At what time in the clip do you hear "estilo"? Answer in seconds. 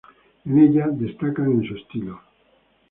1.75-2.21